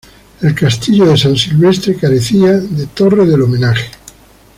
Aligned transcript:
El 0.41 0.55
castillo 0.55 1.05
de 1.11 1.15
San 1.15 1.35
Silvestre 1.37 1.95
carecía 1.95 2.53
de 2.53 2.87
torre 2.87 3.23
del 3.27 3.43
homenaje. 3.43 3.91